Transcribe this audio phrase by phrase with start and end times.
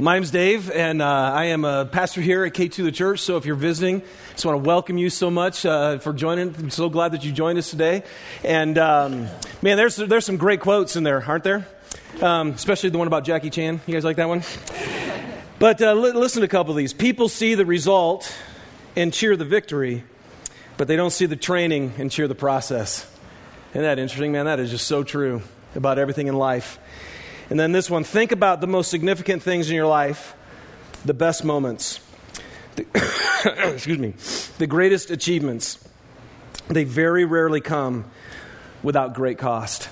[0.00, 3.18] My name's Dave, and uh, I am a pastor here at K2 The Church.
[3.18, 6.54] So if you're visiting, just want to welcome you so much uh, for joining.
[6.54, 8.04] I'm so glad that you joined us today.
[8.44, 9.26] And um,
[9.60, 11.66] man, there's, there's some great quotes in there, aren't there?
[12.20, 13.80] Um, especially the one about Jackie Chan.
[13.88, 14.44] You guys like that one?
[15.58, 16.92] But uh, li- listen to a couple of these.
[16.92, 18.32] People see the result
[18.94, 20.04] and cheer the victory,
[20.76, 23.04] but they don't see the training and cheer the process.
[23.70, 24.44] Isn't that interesting, man?
[24.44, 25.42] That is just so true
[25.74, 26.78] about everything in life.
[27.50, 30.34] And then this one think about the most significant things in your life,
[31.04, 32.00] the best moments,
[32.76, 32.84] the,
[33.74, 34.14] excuse me,
[34.58, 35.78] the greatest achievements.
[36.68, 38.04] They very rarely come
[38.82, 39.88] without great cost.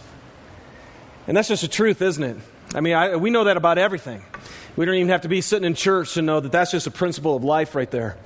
[1.26, 2.36] And that's just the truth, isn't it?
[2.74, 4.22] I mean, I, we know that about everything.
[4.76, 6.90] We don't even have to be sitting in church to know that that's just a
[6.90, 8.18] principle of life right there.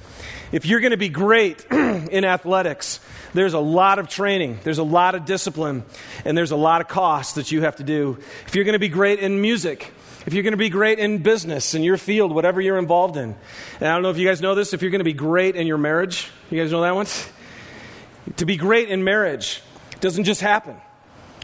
[0.52, 2.98] If you're going to be great in athletics,
[3.34, 5.84] there's a lot of training, there's a lot of discipline,
[6.24, 8.18] and there's a lot of cost that you have to do.
[8.46, 9.92] If you're going to be great in music,
[10.26, 13.36] if you're going to be great in business, in your field, whatever you're involved in.
[13.78, 15.54] And I don't know if you guys know this, if you're going to be great
[15.54, 17.06] in your marriage, you guys know that one?
[18.36, 19.62] To be great in marriage
[20.00, 20.76] doesn't just happen.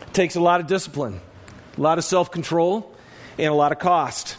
[0.03, 1.21] It takes a lot of discipline,
[1.77, 2.95] a lot of self control,
[3.39, 4.37] and a lot of cost.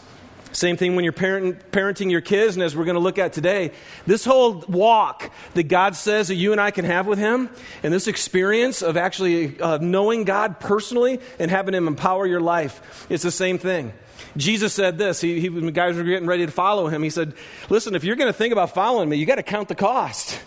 [0.52, 3.32] Same thing when you're parent, parenting your kids, and as we're going to look at
[3.32, 3.72] today,
[4.06, 7.50] this whole walk that God says that you and I can have with Him,
[7.82, 13.06] and this experience of actually uh, knowing God personally and having Him empower your life,
[13.10, 13.92] it's the same thing.
[14.36, 15.20] Jesus said this.
[15.20, 17.34] He, he, when guys were getting ready to follow Him, He said,
[17.68, 20.40] Listen, if you're going to think about following me, you got to count the cost.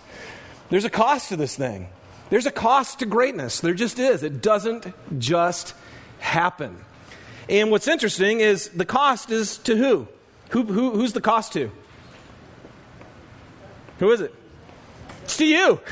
[0.69, 1.89] There's a cost to this thing.
[2.29, 3.59] There's a cost to greatness.
[3.59, 4.23] There just is.
[4.23, 4.87] It doesn't
[5.19, 5.75] just
[6.19, 6.77] happen.
[7.49, 10.07] And what's interesting is the cost is to who?
[10.51, 11.71] who, who who's the cost to?
[13.99, 14.33] Who is it?
[15.23, 15.79] It's to you.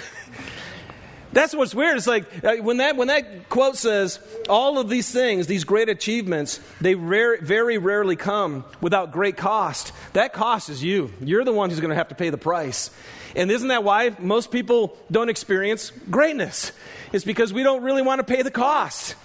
[1.32, 1.96] That's what's weird.
[1.96, 5.88] It's like uh, when that when that quote says all of these things, these great
[5.88, 9.94] achievements, they rare, very rarely come without great cost.
[10.14, 11.12] That cost is you.
[11.22, 12.90] You're the one who's going to have to pay the price.
[13.36, 16.72] And isn't that why most people don't experience greatness?
[17.14, 19.16] It's because we don't really want to pay the cost.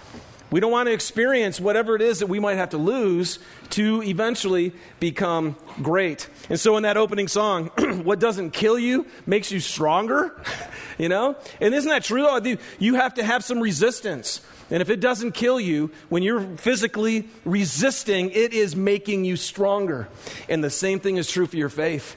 [0.51, 3.39] We don't want to experience whatever it is that we might have to lose
[3.71, 6.29] to eventually become great.
[6.49, 7.67] And so, in that opening song,
[8.03, 10.39] what doesn't kill you makes you stronger,
[10.97, 11.35] you know?
[11.59, 12.25] And isn't that true?
[12.27, 14.41] Oh, you have to have some resistance.
[14.69, 20.07] And if it doesn't kill you, when you're physically resisting, it is making you stronger.
[20.49, 22.15] And the same thing is true for your faith.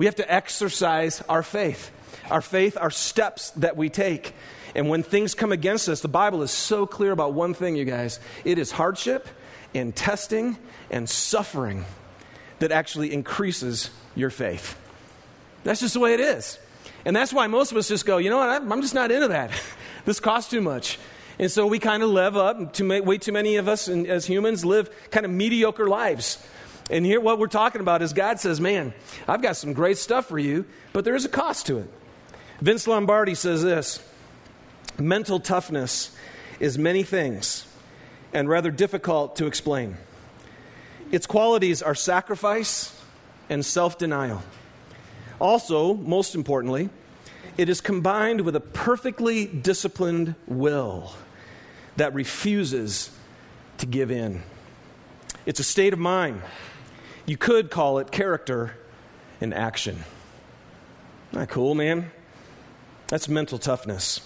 [0.00, 1.90] We have to exercise our faith.
[2.30, 4.34] Our faith, our steps that we take.
[4.74, 7.84] And when things come against us, the Bible is so clear about one thing, you
[7.84, 9.28] guys it is hardship
[9.74, 10.56] and testing
[10.90, 11.84] and suffering
[12.60, 14.74] that actually increases your faith.
[15.64, 16.58] That's just the way it is.
[17.04, 19.28] And that's why most of us just go, you know what, I'm just not into
[19.28, 19.50] that.
[20.06, 20.98] this costs too much.
[21.38, 24.64] And so we kind of live up, too, way too many of us as humans
[24.64, 26.42] live kind of mediocre lives.
[26.90, 28.92] And here, what we're talking about is God says, man,
[29.28, 31.90] I've got some great stuff for you, but there is a cost to it.
[32.60, 34.02] Vince Lombardi says this
[34.98, 36.14] Mental toughness
[36.58, 37.66] is many things
[38.32, 39.96] and rather difficult to explain.
[41.10, 43.00] Its qualities are sacrifice
[43.48, 44.42] and self denial.
[45.40, 46.90] Also, most importantly,
[47.56, 51.12] it is combined with a perfectly disciplined will
[51.96, 53.10] that refuses
[53.78, 54.42] to give in.
[55.46, 56.42] It's a state of mind.
[57.30, 58.74] You could call it character
[59.40, 60.02] in action.
[61.30, 62.10] Not cool, man?
[63.06, 64.18] That's mental toughness.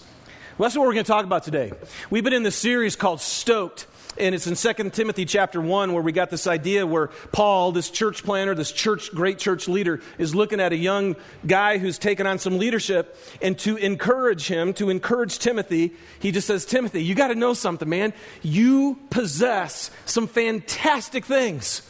[0.57, 1.71] Well, that's what we're going to talk about today.
[2.09, 3.85] We've been in this series called Stoked,
[4.17, 7.91] and it's in 2 Timothy chapter 1 where we got this idea where Paul, this
[7.91, 12.25] church planner, this church, great church leader, is looking at a young guy who's taken
[12.25, 17.13] on some leadership, and to encourage him, to encourage Timothy, he just says, Timothy, you
[17.13, 18.13] got to know something, man.
[18.41, 21.83] You possess some fantastic things.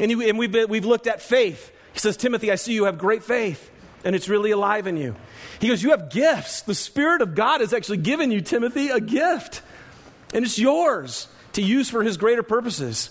[0.00, 1.70] And, and we've, been, we've looked at faith.
[1.92, 3.70] He says, Timothy, I see you have great faith,
[4.04, 5.14] and it's really alive in you.
[5.60, 6.62] He goes, You have gifts.
[6.62, 9.62] The Spirit of God has actually given you, Timothy, a gift.
[10.32, 13.10] And it's yours to use for his greater purposes.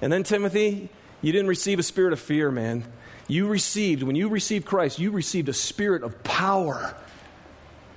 [0.00, 0.90] And then, Timothy,
[1.22, 2.84] you didn't receive a spirit of fear, man.
[3.28, 6.94] You received, when you received Christ, you received a spirit of power.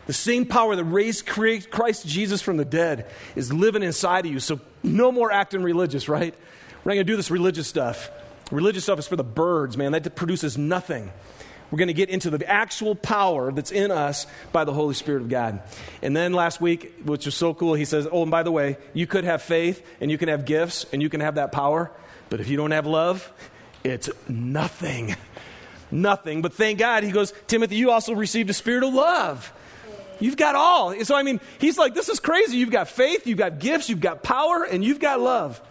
[0.08, 4.40] The same power that raised Christ Jesus from the dead is living inside of you.
[4.40, 6.34] So, no more acting religious, right?
[6.84, 8.10] We're not going to do this religious stuff.
[8.52, 9.92] Religious stuff is for the birds, man.
[9.92, 11.12] That produces nothing.
[11.72, 15.22] We're going to get into the actual power that's in us by the Holy Spirit
[15.22, 15.62] of God.
[16.02, 18.78] And then last week, which was so cool, he says, Oh, and by the way,
[18.94, 21.92] you could have faith and you can have gifts and you can have that power,
[22.30, 23.32] but if you don't have love,
[23.84, 25.16] it's nothing.
[25.92, 26.42] Nothing.
[26.42, 29.52] But thank God, he goes, Timothy, you also received a spirit of love.
[30.20, 30.94] You've got all.
[31.06, 32.58] So, I mean, he's like, this is crazy.
[32.58, 35.62] You've got faith, you've got gifts, you've got power, and you've got love.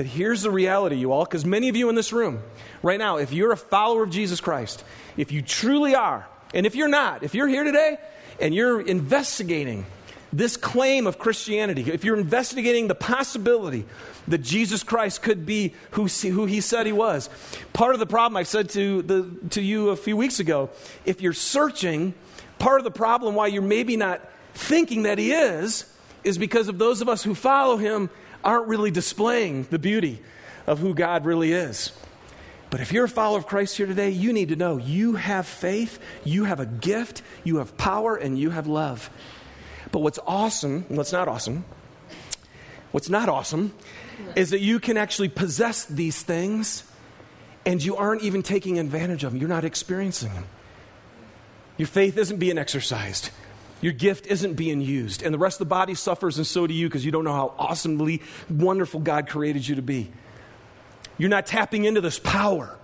[0.00, 2.42] But here's the reality, you all, because many of you in this room,
[2.82, 4.82] right now, if you're a follower of Jesus Christ,
[5.18, 7.98] if you truly are, and if you're not, if you're here today
[8.40, 9.84] and you're investigating
[10.32, 13.84] this claim of Christianity, if you're investigating the possibility
[14.26, 17.28] that Jesus Christ could be who, who he said he was,
[17.74, 20.70] part of the problem I said to, the, to you a few weeks ago,
[21.04, 22.14] if you're searching,
[22.58, 25.84] part of the problem why you're maybe not thinking that he is,
[26.24, 28.08] is because of those of us who follow him
[28.44, 30.20] aren't really displaying the beauty
[30.66, 31.92] of who God really is.
[32.70, 35.46] But if you're a follower of Christ here today, you need to know you have
[35.46, 39.10] faith, you have a gift, you have power, and you have love.
[39.90, 41.64] But what's awesome, what's not awesome,
[42.92, 43.74] what's not awesome
[44.36, 46.84] is that you can actually possess these things
[47.66, 49.40] and you aren't even taking advantage of them.
[49.40, 50.44] You're not experiencing them.
[51.76, 53.30] Your faith isn't being exercised.
[53.80, 55.22] Your gift isn't being used.
[55.22, 57.32] And the rest of the body suffers, and so do you, because you don't know
[57.32, 60.10] how awesomely wonderful God created you to be.
[61.18, 62.76] You're not tapping into this power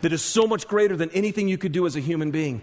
[0.00, 2.60] that is so much greater than anything you could do as a human being.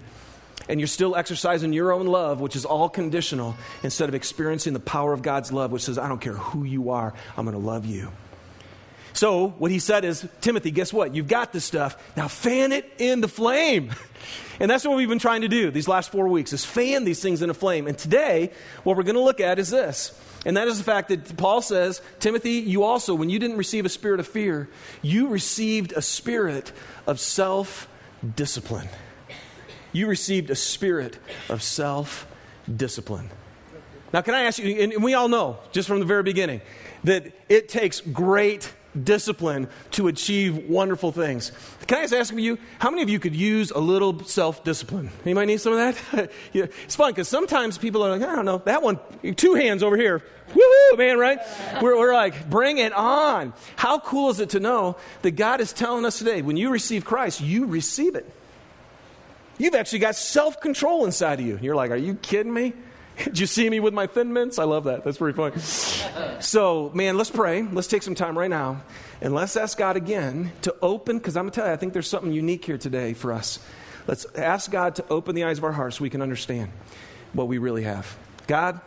[0.68, 4.80] And you're still exercising your own love, which is all conditional, instead of experiencing the
[4.80, 7.66] power of God's love, which says, I don't care who you are, I'm going to
[7.66, 8.12] love you.
[9.16, 11.16] So, what he said is, Timothy, guess what?
[11.16, 11.96] You've got this stuff.
[12.18, 13.92] Now fan it into flame.
[14.58, 17.22] And that's what we've been trying to do these last four weeks, is fan these
[17.22, 17.88] things into flame.
[17.88, 18.52] And today,
[18.86, 20.18] what we're going to look at is this.
[20.46, 23.86] And that is the fact that Paul says, Timothy, you also, when you didn't receive
[23.86, 24.70] a spirit of fear,
[25.02, 26.72] you received a spirit
[27.06, 27.90] of self
[28.38, 28.88] discipline.
[29.92, 31.20] You received a spirit
[31.50, 32.26] of self
[32.74, 33.30] discipline.
[34.14, 36.62] Now, can I ask you, and we all know just from the very beginning,
[37.04, 38.72] that it takes great
[39.04, 41.52] discipline to achieve wonderful things.
[41.88, 45.10] Can I just ask you, how many of you could use a little self discipline?
[45.24, 46.32] Anybody need some of that?
[46.54, 49.00] yeah, it's fun because sometimes people are like, I don't know, that one,
[49.36, 50.24] two hands over here.
[50.50, 51.40] Woohoo, man, right?
[51.82, 53.54] We're, we're like, bring it on.
[53.76, 57.04] How cool is it to know that God is telling us today, when you receive
[57.04, 58.32] Christ, you receive it.
[59.58, 61.60] You've actually got self control inside of you.
[61.62, 62.74] You're like, are you kidding me?
[63.24, 64.60] Did you see me with my thin mints?
[64.60, 65.04] I love that.
[65.04, 65.60] That's pretty funny.
[66.42, 67.62] so, man, let's pray.
[67.62, 68.84] Let's take some time right now
[69.22, 71.94] and let's ask God again to open, because I'm going to tell you, I think
[71.94, 73.60] there's something unique here today for us.
[74.08, 76.72] Let's ask God to open the eyes of our hearts so we can understand
[77.34, 78.18] what we really have.
[78.48, 78.80] God,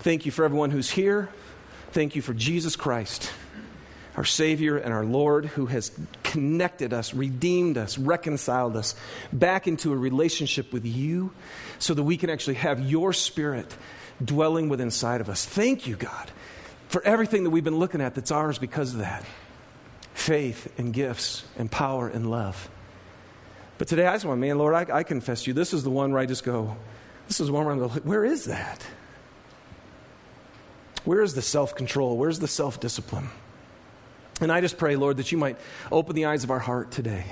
[0.00, 1.28] thank you for everyone who's here.
[1.92, 3.30] Thank you for Jesus Christ
[4.16, 5.92] our Savior and our Lord, who has
[6.22, 8.94] connected us, redeemed us, reconciled us
[9.32, 11.32] back into a relationship with you
[11.78, 13.76] so that we can actually have your Spirit
[14.24, 15.44] dwelling within inside of us.
[15.44, 16.30] Thank you, God,
[16.88, 19.24] for everything that we've been looking at that's ours because of that
[20.14, 22.70] faith and gifts and power and love.
[23.76, 25.90] But today I just want, man, Lord, I, I confess to you, this is the
[25.90, 26.74] one where I just go,
[27.28, 28.86] this is the one where I'm going, where is that?
[31.04, 32.16] Where is the self control?
[32.16, 33.28] Where's the self discipline?
[34.40, 35.56] And I just pray, Lord, that you might
[35.90, 37.24] open the eyes of our heart today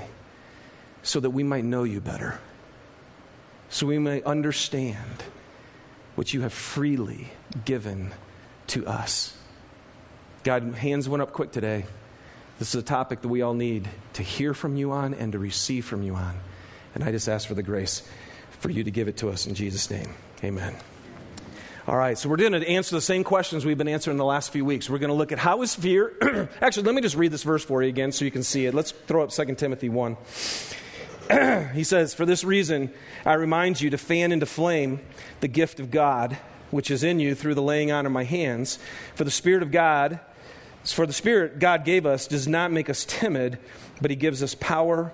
[1.02, 2.40] so that we might know you better,
[3.68, 5.22] so we may understand
[6.14, 7.28] what you have freely
[7.64, 8.12] given
[8.68, 9.36] to us.
[10.44, 11.84] God, hands went up quick today.
[12.58, 15.38] This is a topic that we all need to hear from you on and to
[15.38, 16.38] receive from you on.
[16.94, 18.08] And I just ask for the grace
[18.60, 20.14] for you to give it to us in Jesus' name.
[20.42, 20.74] Amen.
[21.86, 24.50] All right, so we're going to answer the same questions we've been answering the last
[24.50, 24.88] few weeks.
[24.88, 26.14] We're going to look at how is fear.
[26.62, 28.72] Actually, let me just read this verse for you again so you can see it.
[28.72, 30.16] Let's throw up 2 Timothy 1.
[31.75, 32.90] he says, For this reason,
[33.26, 35.00] I remind you to fan into flame
[35.40, 36.38] the gift of God,
[36.70, 38.78] which is in you through the laying on of my hands.
[39.14, 40.20] For the Spirit of God,
[40.85, 43.59] for the Spirit God gave us does not make us timid,
[44.00, 45.12] but He gives us power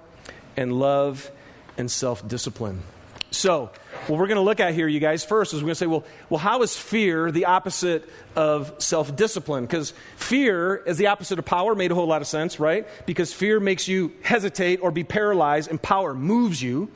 [0.57, 1.33] and love
[1.77, 2.85] and self discipline.
[3.33, 3.71] So,
[4.07, 5.87] what we're going to look at here, you guys, first is we're going to say,
[5.87, 9.65] well, well how is fear the opposite of self discipline?
[9.65, 12.87] Because fear is the opposite of power, made a whole lot of sense, right?
[13.07, 16.87] Because fear makes you hesitate or be paralyzed, and power moves you.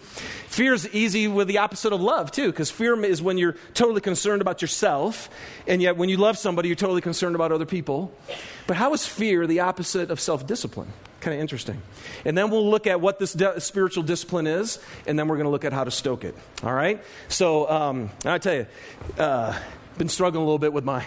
[0.48, 4.00] Fear is easy with the opposite of love, too, because fear is when you're totally
[4.00, 5.28] concerned about yourself,
[5.66, 8.12] and yet when you love somebody, you're totally concerned about other people.
[8.66, 10.92] But how is fear the opposite of self discipline?
[11.24, 11.80] Kind of interesting.
[12.26, 15.46] And then we'll look at what this de- spiritual discipline is, and then we're going
[15.46, 16.34] to look at how to stoke it.
[16.62, 16.83] All right?
[17.28, 18.66] So, um, I tell you,
[19.18, 19.58] uh,
[19.96, 21.02] been struggling a little bit with my.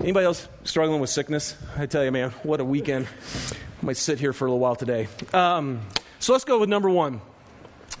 [0.00, 1.56] Anybody else struggling with sickness?
[1.76, 3.06] I tell you, man, what a weekend.
[3.06, 5.08] I might sit here for a little while today.
[5.34, 5.80] Um,
[6.20, 7.20] so let's go with number one.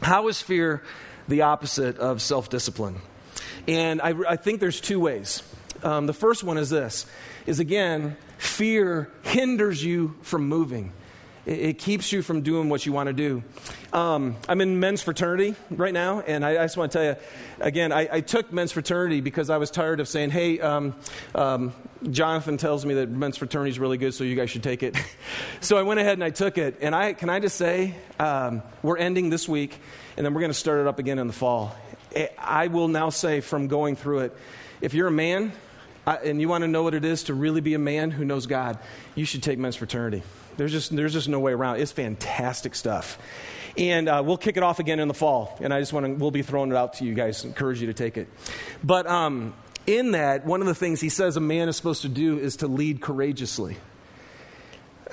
[0.00, 0.82] How is fear
[1.28, 3.02] the opposite of self discipline?
[3.66, 5.42] And I, I, think there's two ways.
[5.82, 7.04] Um, the first one is this:
[7.44, 10.94] is again, fear hinders you from moving
[11.48, 13.42] It, it keeps you from doing what you want to do.
[13.92, 17.16] Um, I'm in men's fraternity right now, and I, I just want to tell you
[17.58, 20.94] again, I, I, took men's fraternity because I was tired of saying, hey, um,
[21.34, 21.72] um,
[22.10, 24.96] Jonathan tells me that men's fraternity is really good, so you guys should take it.
[25.62, 26.78] so I went ahead and I took it.
[26.82, 29.78] And I, can I just say, um, we're ending this week,
[30.16, 31.74] and then we're going to start it up again in the fall.
[32.38, 34.36] I will now say from going through it,
[34.82, 35.52] if you're a man,
[36.06, 38.46] and you want to know what it is to really be a man who knows
[38.46, 38.78] God,
[39.14, 40.22] you should take men's fraternity.
[40.58, 41.80] There's just, there's just no way around.
[41.80, 43.16] It's fantastic stuff.
[43.76, 45.56] And uh, we'll kick it off again in the fall.
[45.60, 47.86] And I just want to, we'll be throwing it out to you guys, encourage you
[47.86, 48.28] to take it.
[48.82, 49.54] But um,
[49.86, 52.56] in that, one of the things he says a man is supposed to do is
[52.56, 53.76] to lead courageously.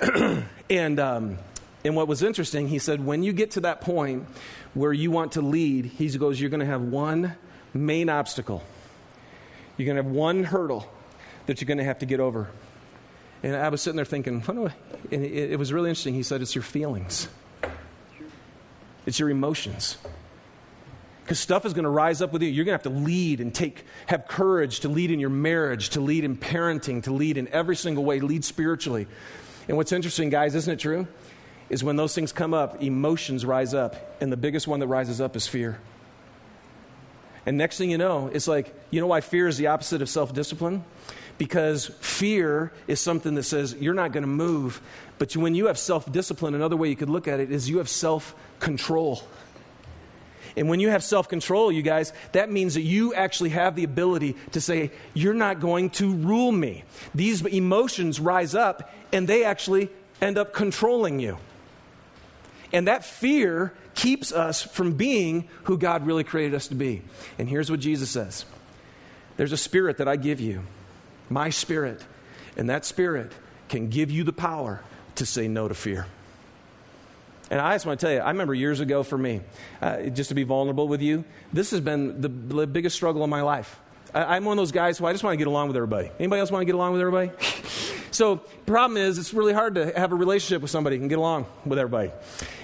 [0.68, 1.38] and, um,
[1.84, 4.26] and what was interesting, he said, when you get to that point
[4.74, 7.36] where you want to lead, he goes, you're going to have one
[7.72, 8.64] main obstacle.
[9.76, 10.90] You're going to have one hurdle
[11.46, 12.50] that you're going to have to get over.
[13.46, 14.72] And I was sitting there thinking, and
[15.12, 16.14] it, it was really interesting.
[16.14, 17.28] He said, It's your feelings,
[19.06, 19.98] it's your emotions.
[21.22, 22.48] Because stuff is going to rise up with you.
[22.48, 25.90] You're going to have to lead and take, have courage to lead in your marriage,
[25.90, 29.06] to lead in parenting, to lead in every single way, lead spiritually.
[29.68, 31.06] And what's interesting, guys, isn't it true?
[31.68, 34.16] Is when those things come up, emotions rise up.
[34.20, 35.80] And the biggest one that rises up is fear.
[37.44, 40.08] And next thing you know, it's like, you know why fear is the opposite of
[40.08, 40.84] self discipline?
[41.38, 44.80] Because fear is something that says you're not going to move.
[45.18, 47.78] But when you have self discipline, another way you could look at it is you
[47.78, 49.22] have self control.
[50.56, 53.84] And when you have self control, you guys, that means that you actually have the
[53.84, 56.84] ability to say, You're not going to rule me.
[57.14, 59.90] These emotions rise up and they actually
[60.20, 61.38] end up controlling you.
[62.72, 67.02] And that fear keeps us from being who God really created us to be.
[67.38, 68.44] And here's what Jesus says
[69.36, 70.62] There's a spirit that I give you,
[71.28, 72.04] my spirit,
[72.56, 73.32] and that spirit
[73.68, 74.82] can give you the power
[75.16, 76.06] to say no to fear.
[77.50, 79.40] And I just want to tell you, I remember years ago for me,
[79.80, 83.30] uh, just to be vulnerable with you, this has been the, the biggest struggle of
[83.30, 83.78] my life.
[84.12, 86.10] I, I'm one of those guys who I just want to get along with everybody.
[86.18, 87.30] Anybody else want to get along with everybody?
[88.12, 91.44] So, problem is, it's really hard to have a relationship with somebody and get along
[91.66, 92.12] with everybody.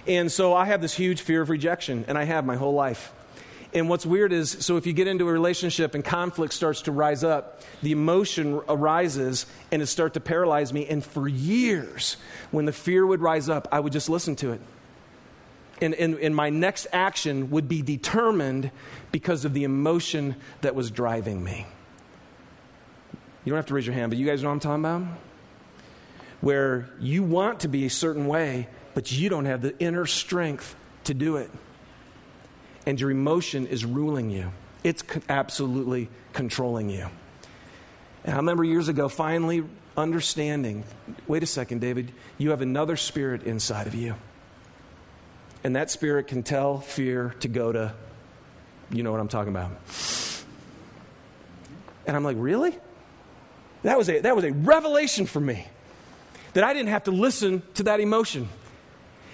[0.07, 3.13] And so, I have this huge fear of rejection, and I have my whole life.
[3.75, 6.93] And what's weird is, so if you get into a relationship and conflict starts to
[6.93, 10.87] rise up, the emotion arises and it starts to paralyze me.
[10.87, 12.17] And for years,
[12.51, 14.61] when the fear would rise up, I would just listen to it.
[15.81, 18.71] And, and, and my next action would be determined
[19.11, 21.67] because of the emotion that was driving me.
[23.45, 25.19] You don't have to raise your hand, but you guys know what I'm talking about?
[26.43, 30.77] where you want to be a certain way, but you don't have the inner strength
[31.05, 31.51] to do it.
[32.87, 37.09] And your emotion is ruling you, it's absolutely controlling you.
[38.25, 39.65] And I remember years ago finally
[39.97, 40.85] understanding
[41.27, 44.15] wait a second, David, you have another spirit inside of you.
[45.65, 47.95] And that spirit can tell fear to go to,
[48.91, 49.71] you know what I'm talking about.
[52.07, 52.77] And I'm like, really?
[53.83, 55.67] That was a, that was a revelation for me
[56.55, 58.49] that I didn't have to listen to that emotion.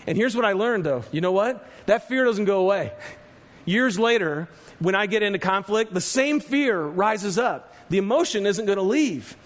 [0.07, 1.05] And here's what I learned though.
[1.12, 1.69] You know what?
[1.87, 2.93] That fear doesn't go away.
[3.69, 4.49] Years later,
[4.79, 7.75] when I get into conflict, the same fear rises up.
[7.91, 9.37] The emotion isn't going to leave.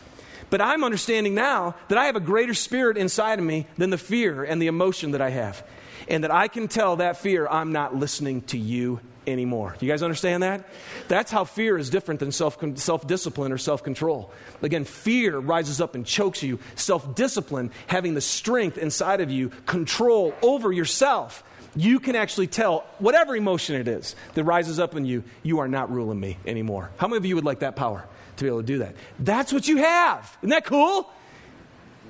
[0.49, 3.99] But I'm understanding now that I have a greater spirit inside of me than the
[3.99, 5.67] fear and the emotion that I have.
[6.07, 9.75] And that I can tell that fear, I'm not listening to you anymore.
[9.77, 10.69] Do you guys understand that?
[11.09, 14.33] That's how fear is different than self discipline or self control.
[14.63, 16.61] Again, fear rises up and chokes you.
[16.77, 21.43] Self discipline, having the strength inside of you, control over yourself.
[21.75, 25.69] You can actually tell whatever emotion it is that rises up in you, you are
[25.69, 26.91] not ruling me anymore.
[26.99, 28.05] How many of you would like that power
[28.37, 28.95] to be able to do that?
[29.19, 30.37] That's what you have.
[30.41, 31.11] Isn't that cool?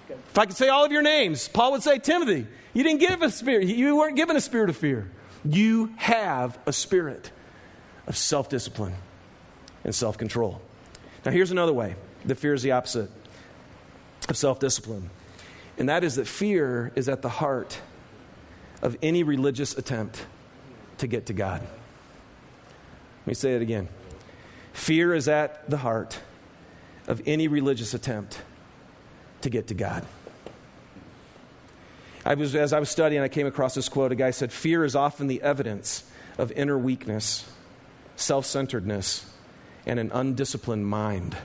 [0.09, 3.23] If I could say all of your names, Paul would say, Timothy, you didn't give
[3.23, 5.11] a spirit, you weren't given a spirit of fear.
[5.45, 7.31] You have a spirit
[8.07, 8.95] of self discipline
[9.85, 10.61] and self control.
[11.25, 13.11] Now, here's another way that fear is the opposite
[14.29, 15.11] of self discipline,
[15.79, 17.81] and that is that fear is at the heart
[18.83, 20.27] of any religious attempt
[20.99, 21.63] to get to God.
[21.63, 23.89] Let me say it again.
[24.73, 26.19] Fear is at the heart
[27.07, 28.43] of any religious attempt
[29.43, 30.05] to get to God.
[32.25, 34.13] I was, as I was studying, I came across this quote.
[34.13, 36.05] A guy said, Fear is often the evidence
[36.39, 37.49] of inner weakness,
[38.17, 39.29] self centeredness,
[39.87, 41.37] and an undisciplined mind.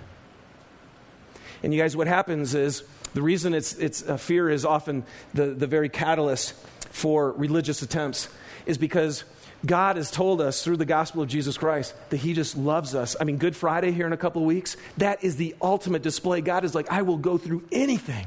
[1.63, 5.03] And you guys, what happens is the reason it's, it's uh, fear is often
[5.33, 6.53] the, the very catalyst
[6.97, 8.27] for religious attempts
[8.65, 9.23] is because
[9.65, 13.15] God has told us through the gospel of Jesus Christ that He just loves us.
[13.19, 16.41] I mean, Good Friday here in a couple of weeks, that is the ultimate display.
[16.41, 18.25] God is like, I will go through anything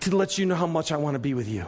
[0.00, 1.66] to let you know how much I want to be with you.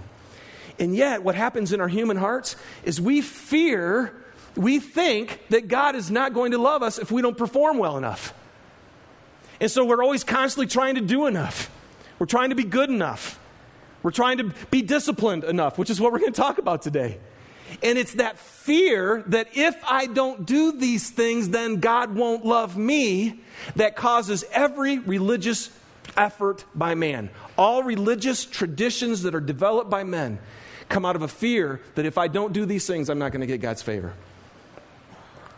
[0.79, 4.15] And yet, what happens in our human hearts is we fear,
[4.57, 7.99] we think that God is not going to love us if we don't perform well
[7.99, 8.33] enough.
[9.61, 11.71] And so we're always constantly trying to do enough.
[12.19, 13.40] We're trying to be good enough.
[14.03, 17.19] We're trying to be disciplined enough, which is what we're going to talk about today.
[17.83, 22.77] And it's that fear that if I don't do these things, then God won't love
[22.77, 23.41] me
[23.77, 25.71] that causes every religious
[26.17, 27.31] effort by man.
[27.57, 30.39] All religious traditions that are developed by men
[30.89, 33.43] come out of a fear that if I don't do these things, I'm not going
[33.43, 34.15] to get God's favor.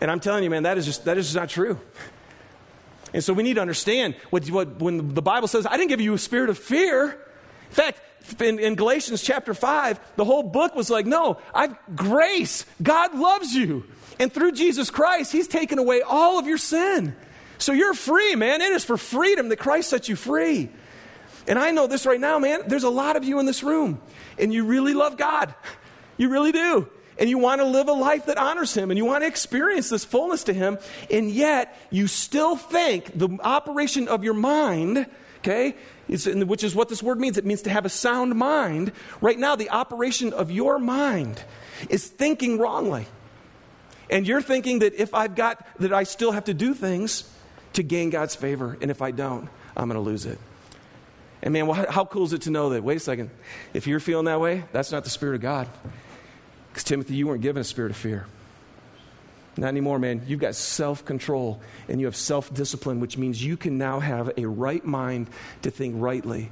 [0.01, 1.79] And I'm telling you, man, that is just, that is just not true.
[3.15, 6.01] And so we need to understand what, what, when the Bible says, I didn't give
[6.01, 7.19] you a spirit of fear.
[7.73, 8.03] In fact,
[8.43, 12.67] in, in, Galatians chapter 5, the whole book was like, no, I've grace.
[12.83, 13.85] God loves you.
[14.21, 17.17] And through Jesus Christ, He's taken away all of your sin.
[17.57, 18.61] So you're free, man.
[18.61, 20.69] It is for freedom that Christ set you free.
[21.49, 22.65] And I know this right now, man.
[22.67, 24.03] There's a lot of you in this room,
[24.39, 25.55] and you really love God.
[26.19, 26.89] You really do.
[27.19, 29.89] And you want to live a life that honors Him, and you want to experience
[29.89, 30.79] this fullness to Him,
[31.11, 35.07] and yet you still think the operation of your mind,
[35.39, 35.75] okay,
[36.13, 37.39] which is what this word means.
[37.39, 38.93] It means to have a sound mind.
[39.21, 41.43] Right now, the operation of your mind
[41.89, 43.07] is thinking wrongly.
[44.11, 47.29] And you're thinking that if I've got, that I still have to do things
[47.73, 50.39] to gain God's favor, and if I don't, I'm going to lose it.
[51.43, 53.31] And man, well, how cool is it to know that, wait a second,
[53.73, 55.69] if you're feeling that way, that's not the Spirit of God.
[56.69, 58.27] Because, Timothy, you weren't given a spirit of fear.
[59.57, 60.23] Not anymore, man.
[60.27, 64.31] You've got self control and you have self discipline, which means you can now have
[64.37, 65.29] a right mind
[65.63, 66.51] to think rightly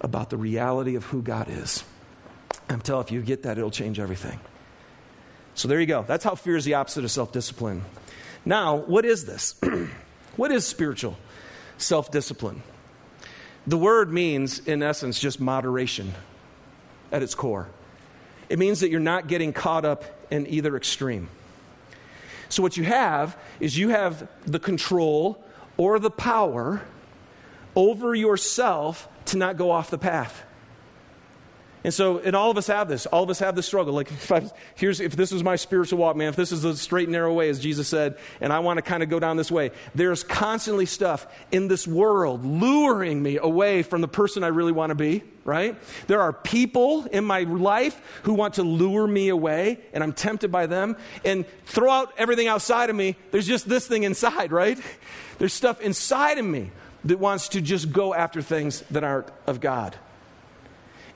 [0.00, 1.84] about the reality of who God is.
[2.68, 4.38] I'm telling you, if you get that, it'll change everything.
[5.54, 6.04] So there you go.
[6.06, 7.84] That's how fear is the opposite of self discipline.
[8.44, 9.60] Now, what is this?
[10.36, 11.18] what is spiritual
[11.76, 12.62] self discipline?
[13.66, 16.14] The word means, in essence, just moderation
[17.12, 17.68] at its core.
[18.48, 21.28] It means that you're not getting caught up in either extreme.
[22.48, 25.44] So, what you have is you have the control
[25.76, 26.82] or the power
[27.76, 30.44] over yourself to not go off the path.
[31.84, 33.06] And so, and all of us have this.
[33.06, 33.94] All of us have this struggle.
[33.94, 36.76] Like, if, I, here's, if this is my spiritual walk, man, if this is the
[36.76, 39.36] straight and narrow way, as Jesus said, and I want to kind of go down
[39.36, 44.48] this way, there's constantly stuff in this world luring me away from the person I
[44.48, 45.76] really want to be, right?
[46.08, 50.50] There are people in my life who want to lure me away, and I'm tempted
[50.50, 50.96] by them.
[51.24, 54.78] And throw out everything outside of me, there's just this thing inside, right?
[55.38, 56.70] There's stuff inside of me
[57.04, 59.96] that wants to just go after things that aren't of God.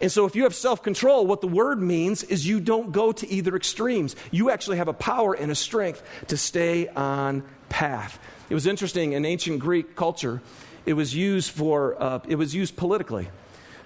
[0.03, 3.13] And so, if you have self control, what the word means is you don't go
[3.13, 4.17] to either extremes.
[4.33, 8.19] You actually have a power and a strength to stay on path.
[8.51, 10.43] It was interesting in ancient Greek culture,
[10.85, 13.29] it was used for, uh, it was used politically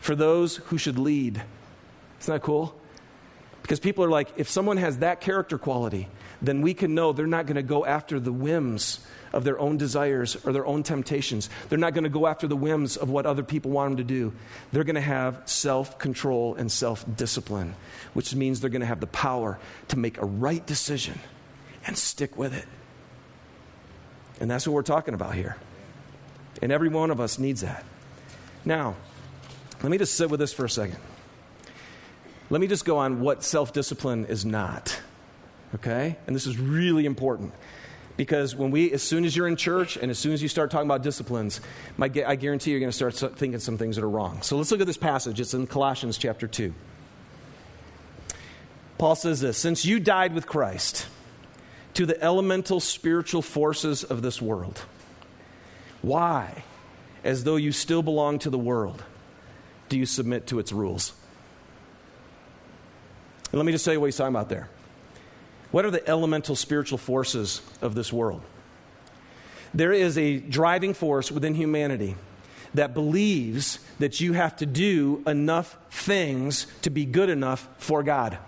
[0.01, 1.43] for those who should lead.
[2.21, 2.75] Isn't that cool?
[3.61, 6.09] Because people are like, if someone has that character quality,
[6.42, 9.01] then we can know they're not going to go after the whims
[9.33, 11.51] of their own desires or their own temptations.
[11.68, 14.05] They're not going to go after the whims of what other people want them to
[14.05, 14.33] do.
[14.72, 17.75] They're going to have self control and self discipline,
[18.14, 21.18] which means they're going to have the power to make a right decision
[21.87, 22.66] and stick with it.
[24.40, 25.57] And that's what we're talking about here.
[26.62, 27.85] And every one of us needs that.
[28.64, 28.96] Now,
[29.83, 30.99] let me just sit with this for a second.
[32.49, 35.01] Let me just go on what self discipline is not.
[35.77, 36.17] Okay?
[36.27, 37.53] And this is really important.
[38.17, 40.71] Because when we, as soon as you're in church and as soon as you start
[40.71, 41.61] talking about disciplines,
[41.99, 44.41] my, I guarantee you're going to start thinking some things that are wrong.
[44.41, 45.39] So let's look at this passage.
[45.39, 46.73] It's in Colossians chapter 2.
[48.97, 51.07] Paul says this Since you died with Christ
[51.93, 54.81] to the elemental spiritual forces of this world,
[56.01, 56.65] why,
[57.23, 59.05] as though you still belong to the world,
[59.91, 61.12] do you submit to its rules?
[63.53, 64.71] And let me just tell you what he's talking about there.
[65.71, 68.43] What are the elemental spiritual forces of this world?
[69.75, 72.17] There is a driving force within humanity
[72.75, 78.39] that believes that you have to do enough things to be good enough for God.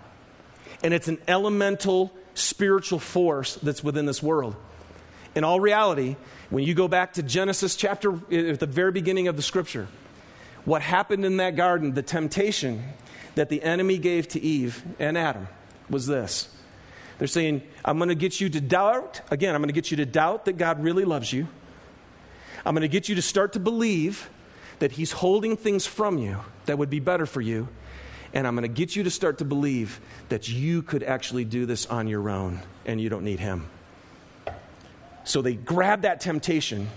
[0.83, 4.55] And it's an elemental spiritual force that's within this world.
[5.35, 6.15] In all reality,
[6.49, 9.87] when you go back to Genesis chapter, eh, at the very beginning of the scripture,
[10.65, 12.83] what happened in that garden, the temptation
[13.35, 15.47] that the enemy gave to Eve and Adam
[15.89, 16.49] was this
[17.19, 19.21] they're saying, I'm going to get you to doubt.
[19.29, 21.47] Again, I'm going to get you to doubt that God really loves you.
[22.65, 24.29] I'm going to get you to start to believe
[24.79, 27.67] that He's holding things from you that would be better for you.
[28.33, 31.65] And I'm going to get you to start to believe that you could actually do
[31.65, 33.67] this on your own and you don't need Him.
[35.25, 36.89] So they grab that temptation.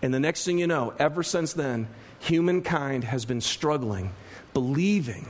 [0.00, 4.12] And the next thing you know, ever since then, humankind has been struggling,
[4.54, 5.26] believing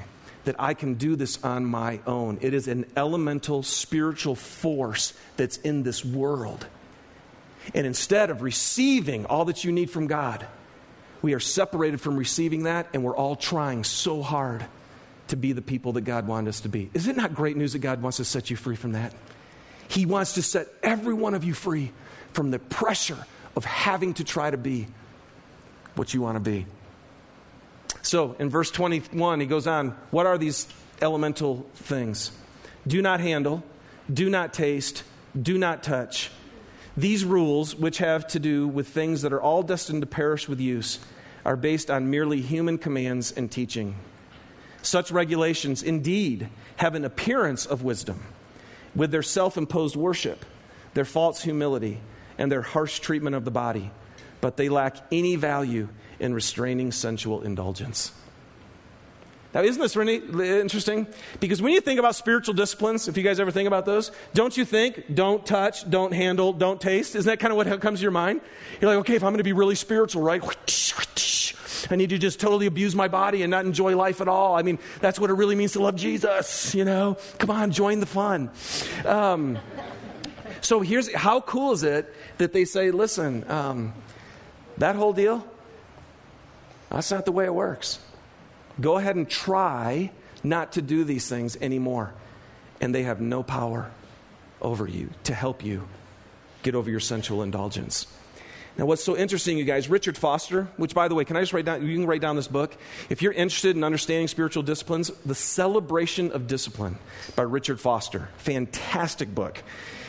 [0.46, 2.38] that I can do this on my own.
[2.40, 6.66] It is an elemental spiritual force that's in this world.
[7.74, 10.46] And instead of receiving all that you need from God,
[11.20, 14.64] we are separated from receiving that, and we're all trying so hard
[15.28, 16.90] to be the people that God wanted us to be.
[16.94, 19.12] Is it not great news that God wants to set you free from that?
[19.88, 21.92] He wants to set every one of you free
[22.32, 24.86] from the pressure of having to try to be
[25.96, 26.66] what you want to be.
[28.06, 30.68] So in verse 21, he goes on, What are these
[31.02, 32.30] elemental things?
[32.86, 33.64] Do not handle,
[34.12, 35.02] do not taste,
[35.40, 36.30] do not touch.
[36.96, 40.60] These rules, which have to do with things that are all destined to perish with
[40.60, 41.00] use,
[41.44, 43.96] are based on merely human commands and teaching.
[44.82, 48.22] Such regulations indeed have an appearance of wisdom
[48.94, 50.44] with their self imposed worship,
[50.94, 51.98] their false humility,
[52.38, 53.90] and their harsh treatment of the body,
[54.40, 58.12] but they lack any value in restraining sensual indulgence.
[59.54, 60.16] Now, isn't this really
[60.60, 61.06] interesting?
[61.40, 64.54] Because when you think about spiritual disciplines, if you guys ever think about those, don't
[64.54, 67.16] you think don't touch, don't handle, don't taste?
[67.16, 68.42] Isn't that kind of what comes to your mind?
[68.80, 70.42] You're like, okay, if I'm going to be really spiritual, right?
[71.90, 74.56] I need to just totally abuse my body and not enjoy life at all.
[74.56, 77.16] I mean, that's what it really means to love Jesus, you know?
[77.38, 78.50] Come on, join the fun.
[79.06, 79.58] Um,
[80.60, 83.94] so here's how cool is it that they say, listen, um,
[84.78, 85.46] that whole deal,
[86.90, 87.98] that's not the way it works.
[88.80, 90.10] Go ahead and try
[90.42, 92.14] not to do these things anymore.
[92.80, 93.90] And they have no power
[94.60, 95.88] over you to help you
[96.62, 98.06] get over your sensual indulgence.
[98.78, 101.54] Now, what's so interesting, you guys, Richard Foster, which, by the way, can I just
[101.54, 101.86] write down?
[101.86, 102.76] You can write down this book.
[103.08, 106.98] If you're interested in understanding spiritual disciplines, The Celebration of Discipline
[107.34, 108.28] by Richard Foster.
[108.36, 109.62] Fantastic book.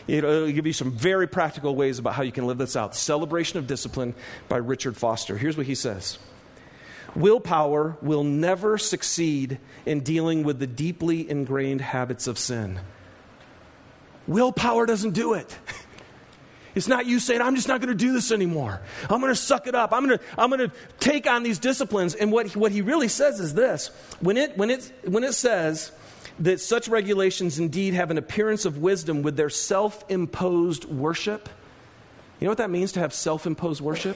[0.09, 2.93] Uh, it'll give you some very practical ways about how you can live this out.
[2.93, 4.13] Celebration of Discipline
[4.49, 5.37] by Richard Foster.
[5.37, 6.19] Here's what he says
[7.17, 12.80] Willpower will never succeed in dealing with the deeply ingrained habits of sin.
[14.27, 15.58] Willpower doesn't do it.
[16.75, 18.80] It's not you saying, I'm just not going to do this anymore.
[19.10, 19.91] I'm going to suck it up.
[19.91, 22.13] I'm going to, I'm going to take on these disciplines.
[22.13, 23.88] And what, what he really says is this
[24.19, 25.91] when it, when, it, when it says
[26.38, 31.49] that such regulations indeed have an appearance of wisdom with their self imposed worship,
[32.39, 34.15] you know what that means to have self imposed worship?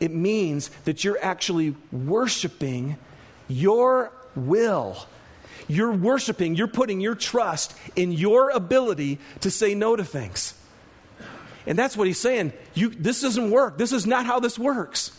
[0.00, 2.96] It means that you're actually worshiping
[3.48, 4.96] your will.
[5.68, 10.54] You're worshiping, you're putting your trust in your ability to say no to things.
[11.66, 12.52] And that's what he's saying.
[12.74, 13.76] You, this doesn't work.
[13.76, 15.10] This is not how this works.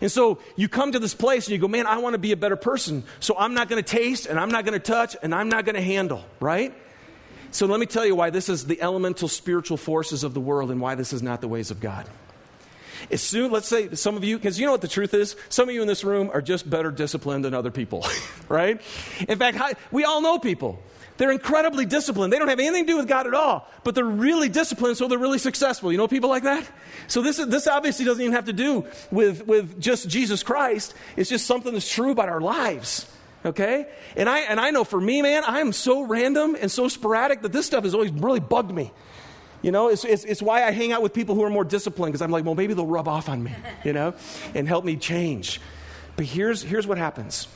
[0.00, 2.32] And so you come to this place and you go, man, I want to be
[2.32, 3.04] a better person.
[3.20, 5.64] So I'm not going to taste and I'm not going to touch and I'm not
[5.64, 6.74] going to handle, right?
[7.50, 10.70] So let me tell you why this is the elemental spiritual forces of the world
[10.70, 12.06] and why this is not the ways of God.
[13.10, 15.36] As soon, let's say some of you, because you know what the truth is?
[15.48, 18.04] Some of you in this room are just better disciplined than other people,
[18.48, 18.80] right?
[19.28, 20.82] In fact, we all know people
[21.16, 22.32] they're incredibly disciplined.
[22.32, 25.08] They don't have anything to do with God at all, but they're really disciplined, so
[25.08, 25.90] they're really successful.
[25.90, 26.68] You know people like that?
[27.08, 30.94] So this, is, this obviously doesn't even have to do with, with just Jesus Christ.
[31.16, 33.10] It's just something that's true about our lives.
[33.44, 33.86] Okay?
[34.16, 37.42] And I, and I know for me, man, I am so random and so sporadic
[37.42, 38.92] that this stuff has always really bugged me.
[39.66, 42.12] You know, it's, it's, it's why I hang out with people who are more disciplined
[42.12, 43.52] because I'm like, well, maybe they'll rub off on me,
[43.84, 44.14] you know,
[44.54, 45.60] and help me change.
[46.14, 47.48] But here's, here's what happens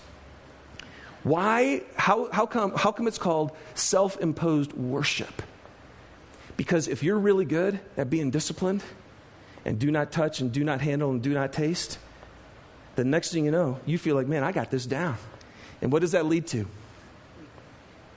[1.22, 5.40] why, how, how, come, how come it's called self imposed worship?
[6.56, 8.82] Because if you're really good at being disciplined
[9.64, 11.96] and do not touch and do not handle and do not taste,
[12.96, 15.16] the next thing you know, you feel like, man, I got this down.
[15.80, 16.62] And what does that lead to?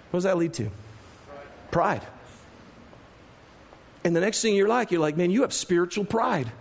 [0.09, 0.71] What does that lead to?
[1.69, 2.01] Pride.
[4.03, 6.51] And the next thing you're like, you're like, man, you have spiritual pride.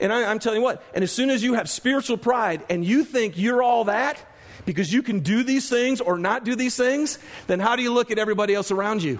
[0.00, 2.84] And I, am telling you what, and as soon as you have spiritual pride and
[2.84, 4.24] you think you're all that,
[4.64, 7.92] because you can do these things or not do these things, then how do you
[7.92, 9.18] look at everybody else around you?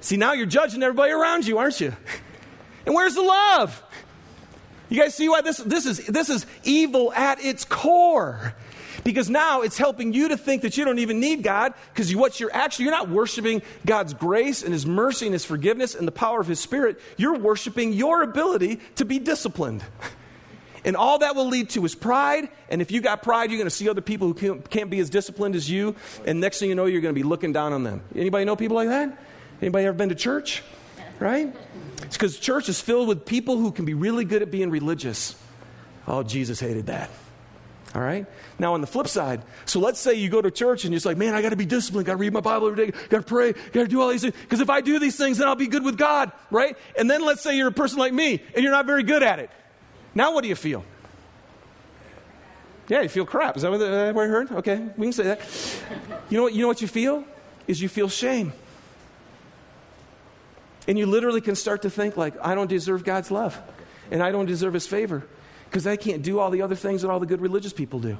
[0.00, 1.94] See, now you're judging everybody around you, aren't you?
[2.84, 3.80] And where's the love?
[4.88, 8.56] You guys see why this, this, is, this is evil at its core.
[9.04, 12.38] Because now it's helping you to think that you don't even need God because what
[12.38, 16.12] you're actually, you're not worshiping God's grace and His mercy and His forgiveness and the
[16.12, 17.00] power of His Spirit.
[17.16, 19.82] You're worshiping your ability to be disciplined.
[20.84, 22.48] And all that will lead to is pride.
[22.68, 25.10] And if you got pride, you're going to see other people who can't be as
[25.10, 25.94] disciplined as you.
[26.26, 28.02] And next thing you know, you're going to be looking down on them.
[28.16, 29.16] Anybody know people like that?
[29.60, 30.62] Anybody ever been to church?
[31.20, 31.54] Right?
[32.02, 35.36] It's because church is filled with people who can be really good at being religious.
[36.08, 37.10] Oh, Jesus hated that.
[37.94, 38.26] All right?
[38.58, 41.18] Now, on the flip side, so let's say you go to church and you're like,
[41.18, 43.24] man, I got to be disciplined, got to read my Bible every day, got to
[43.24, 44.34] pray, got to do all these things.
[44.34, 46.76] Because if I do these things, then I'll be good with God, right?
[46.96, 49.40] And then let's say you're a person like me and you're not very good at
[49.40, 49.50] it.
[50.14, 50.84] Now, what do you feel?
[52.88, 53.56] Yeah, you feel crap.
[53.56, 54.52] Is that what, uh, what I heard?
[54.52, 55.40] Okay, we can say that.
[56.28, 56.54] You know what?
[56.54, 57.24] You know what you feel
[57.66, 58.52] is you feel shame,
[60.88, 63.58] and you literally can start to think like, I don't deserve God's love,
[64.10, 65.24] and I don't deserve His favor
[65.72, 68.18] because I can't do all the other things that all the good religious people do.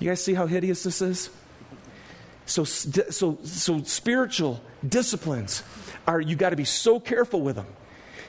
[0.00, 1.30] You guys see how hideous this is?
[2.44, 5.62] So, so, so spiritual disciplines
[6.08, 7.68] are, you got to be so careful with them.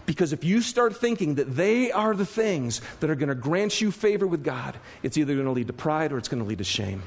[0.05, 3.81] Because if you start thinking that they are the things that are going to grant
[3.81, 6.47] you favor with God, it's either going to lead to pride or it's going to
[6.47, 7.01] lead to shame.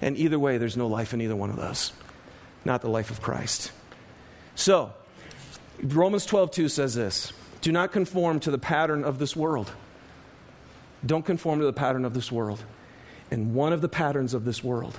[0.00, 1.92] And either way, there's no life in either one of those.
[2.64, 3.70] Not the life of Christ.
[4.56, 4.92] So,
[5.80, 9.70] Romans 12, 2 says this Do not conform to the pattern of this world.
[11.06, 12.64] Don't conform to the pattern of this world.
[13.30, 14.98] And one of the patterns of this world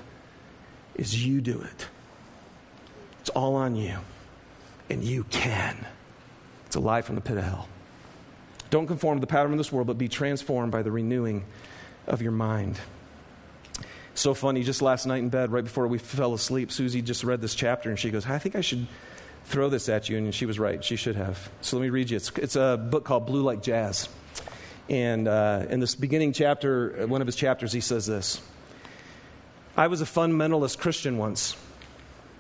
[0.96, 1.88] is you do it.
[3.22, 3.98] It's all on you.
[4.89, 5.86] And you can.
[6.65, 7.67] It's a lie from the pit of hell.
[8.70, 11.46] Don't conform to the pattern of this world, but be transformed by the renewing
[12.06, 12.80] of your mind.
[14.13, 17.39] So funny, just last night in bed, right before we fell asleep, Susie just read
[17.39, 18.88] this chapter and she goes, I think I should
[19.46, 20.17] throw this at you.
[20.17, 20.84] And she was right.
[20.84, 21.50] She should have.
[21.62, 22.17] So let me read you.
[22.17, 24.10] It's, it's a book called Blue Like Jazz.
[24.89, 28.41] And uh, in this beginning chapter, one of his chapters, he says this
[29.76, 31.56] I was a fundamentalist Christian once.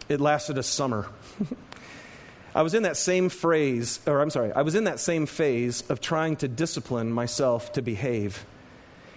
[0.09, 1.07] It lasted a summer.
[2.55, 5.87] I was in that same phrase, or I'm sorry, I was in that same phase
[5.89, 8.43] of trying to discipline myself to behave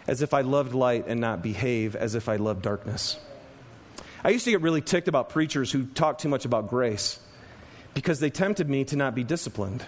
[0.06, 3.18] as if I loved light and not behave as if I loved darkness.
[4.22, 7.18] I used to get really ticked about preachers who talk too much about grace
[7.94, 9.84] because they tempted me to not be disciplined.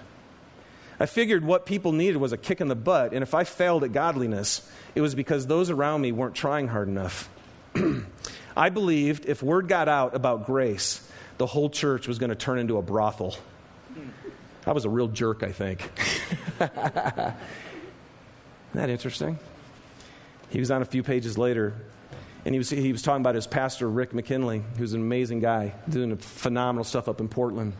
[1.02, 3.82] I figured what people needed was a kick in the butt, and if I failed
[3.82, 7.28] at godliness, it was because those around me weren't trying hard enough.
[8.56, 11.04] I believed if word got out about grace,
[11.38, 13.34] the whole church was going to turn into a brothel.
[14.64, 15.90] I was a real jerk, I think.
[16.60, 16.70] Isn't
[18.74, 19.40] that interesting?
[20.50, 21.74] He was on a few pages later,
[22.44, 25.74] and he was, he was talking about his pastor, Rick McKinley, who's an amazing guy,
[25.88, 27.72] doing phenomenal stuff up in Portland.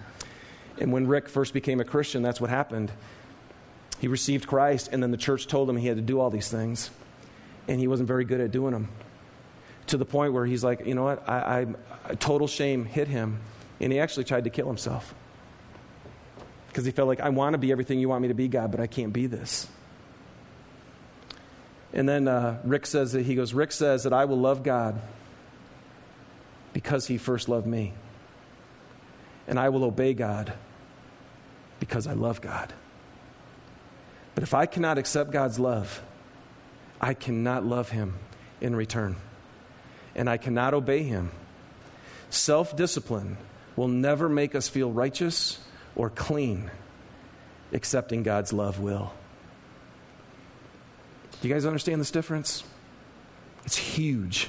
[0.78, 2.90] And when Rick first became a Christian, that's what happened.
[4.00, 6.50] He received Christ, and then the church told him he had to do all these
[6.50, 6.90] things,
[7.68, 8.88] and he wasn't very good at doing them.
[9.88, 11.28] To the point where he's like, you know what?
[11.28, 11.66] I,
[12.08, 13.40] I total shame hit him,
[13.80, 15.14] and he actually tried to kill himself
[16.68, 18.70] because he felt like I want to be everything you want me to be, God,
[18.70, 19.68] but I can't be this.
[21.92, 25.00] And then uh, Rick says that he goes, Rick says that I will love God
[26.72, 27.92] because he first loved me
[29.46, 30.52] and I will obey God
[31.80, 32.72] because I love God.
[34.34, 36.02] But if I cannot accept God's love,
[37.00, 38.14] I cannot love Him
[38.60, 39.16] in return.
[40.14, 41.30] And I cannot obey Him.
[42.30, 43.36] Self discipline
[43.76, 45.58] will never make us feel righteous
[45.96, 46.70] or clean.
[47.72, 49.12] Accepting God's love will.
[51.40, 52.62] Do you guys understand this difference?
[53.64, 54.48] It's huge.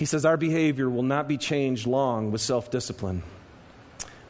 [0.00, 3.22] He says our behavior will not be changed long with self discipline,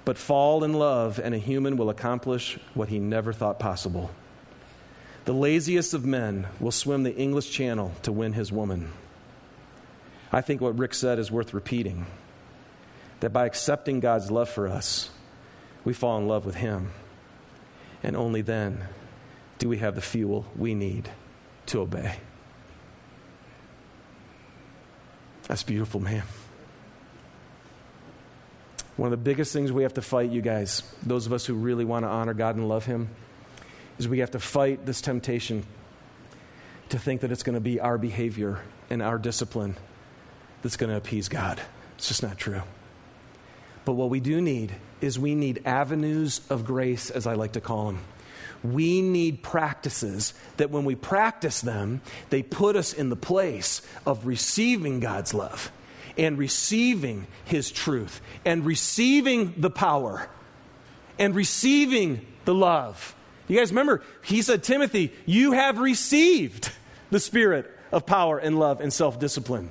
[0.04, 4.10] but fall in love, and a human will accomplish what he never thought possible.
[5.26, 8.90] The laziest of men will swim the English Channel to win his woman.
[10.32, 12.04] I think what Rick said is worth repeating
[13.20, 15.08] that by accepting God's love for us,
[15.84, 16.90] we fall in love with Him.
[18.02, 18.88] And only then
[19.58, 21.08] do we have the fuel we need
[21.66, 22.16] to obey.
[25.50, 26.22] That's beautiful, man.
[28.96, 31.54] One of the biggest things we have to fight, you guys, those of us who
[31.54, 33.08] really want to honor God and love Him,
[33.98, 35.66] is we have to fight this temptation
[36.90, 38.60] to think that it's going to be our behavior
[38.90, 39.76] and our discipline
[40.62, 41.60] that's going to appease God.
[41.98, 42.62] It's just not true.
[43.84, 47.60] But what we do need is we need avenues of grace, as I like to
[47.60, 47.98] call them
[48.62, 54.26] we need practices that when we practice them, they put us in the place of
[54.26, 55.72] receiving God's love
[56.18, 60.28] and receiving His truth and receiving the power
[61.18, 63.14] and receiving the love.
[63.48, 66.70] You guys remember, he said, Timothy, you have received
[67.10, 69.70] the spirit of power and love and self discipline.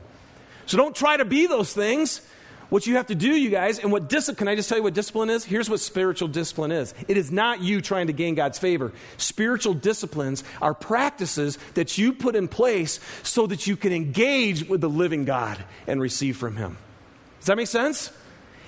[0.65, 2.21] So don't try to be those things.
[2.69, 4.83] What you have to do, you guys, and what discipline, can I just tell you
[4.83, 5.43] what discipline is?
[5.43, 8.91] Here's what spiritual discipline is it is not you trying to gain God's favor.
[9.17, 14.81] Spiritual disciplines are practices that you put in place so that you can engage with
[14.81, 16.77] the living God and receive from Him.
[17.39, 18.11] Does that make sense?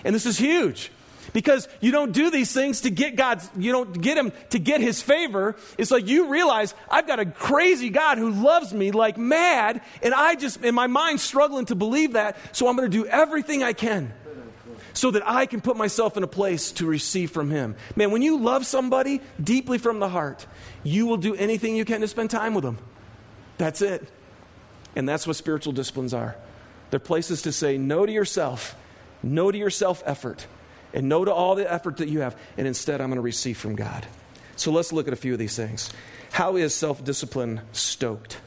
[0.03, 0.91] And this is huge
[1.34, 4.81] because you don't do these things to get God's, you don't get Him to get
[4.81, 5.55] His favor.
[5.77, 10.13] It's like you realize I've got a crazy God who loves me like mad, and
[10.13, 13.63] I just, in my mind, struggling to believe that, so I'm going to do everything
[13.63, 14.13] I can
[14.93, 17.75] so that I can put myself in a place to receive from Him.
[17.95, 20.45] Man, when you love somebody deeply from the heart,
[20.84, 22.77] you will do anything you can to spend time with them.
[23.57, 24.07] That's it.
[24.95, 26.36] And that's what spiritual disciplines are.
[26.89, 28.75] They're places to say no to yourself,
[29.23, 30.45] no to your self effort,
[30.93, 33.58] and no to all the effort that you have, and instead I'm going to receive
[33.58, 34.06] from God.
[34.56, 35.91] So let's look at a few of these things.
[36.32, 38.39] How is self discipline stoked?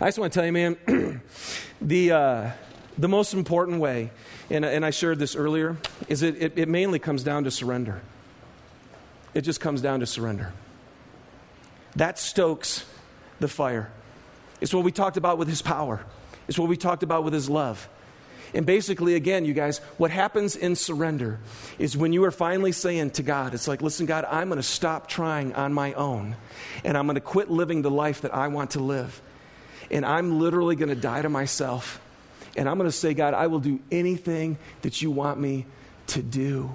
[0.00, 1.20] I just want to tell you, man,
[1.80, 2.50] the, uh,
[2.96, 4.10] the most important way,
[4.48, 5.76] and, and I shared this earlier,
[6.08, 8.00] is it, it, it mainly comes down to surrender.
[9.34, 10.52] It just comes down to surrender.
[11.96, 12.84] That stokes
[13.40, 13.90] the fire.
[14.60, 16.04] It's what we talked about with his power,
[16.46, 17.88] it's what we talked about with his love.
[18.54, 21.38] And basically, again, you guys, what happens in surrender
[21.78, 24.62] is when you are finally saying to God, it's like, listen, God, I'm going to
[24.62, 26.36] stop trying on my own,
[26.84, 29.20] and I'm going to quit living the life that I want to live.
[29.90, 32.00] And I'm literally going to die to myself.
[32.56, 35.66] And I'm going to say, God, I will do anything that you want me
[36.08, 36.70] to do.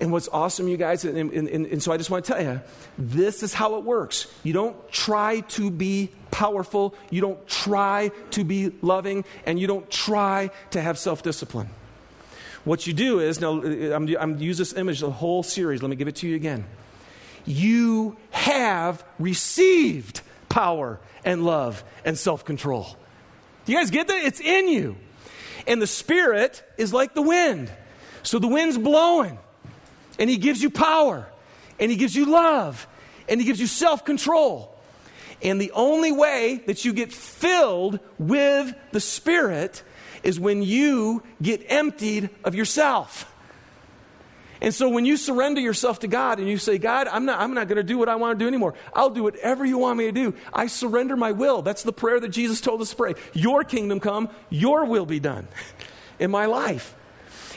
[0.00, 2.42] And what's awesome, you guys, and, and, and, and, so I just want to tell
[2.42, 2.60] you
[2.98, 4.26] this is how it works.
[4.42, 9.88] You don't try to be powerful, you don't try to be loving, and you don't
[9.88, 11.68] try to have self discipline.
[12.64, 15.80] What you do is, now uh, I'm, I'm use this image the whole series.
[15.80, 16.64] Let me give it to you again.
[17.46, 22.96] You have received power and love and self control.
[23.64, 24.24] Do you guys get that?
[24.24, 24.96] It's in you.
[25.66, 27.70] And the Spirit is like the wind.
[28.22, 29.38] So the wind's blowing
[30.18, 31.26] and He gives you power,
[31.78, 32.86] and He gives you love,
[33.28, 34.70] and He gives you self control.
[35.42, 39.82] And the only way that you get filled with the Spirit
[40.22, 43.30] is when you get emptied of yourself.
[44.60, 47.52] And so when you surrender yourself to God and you say, God, I'm not, I'm
[47.52, 48.72] not going to do what I want to do anymore.
[48.94, 50.32] I'll do whatever you want me to do.
[50.54, 51.60] I surrender my will.
[51.60, 53.14] That's the prayer that Jesus told us to pray.
[53.34, 55.46] Your kingdom come, your will be done
[56.18, 56.96] in my life.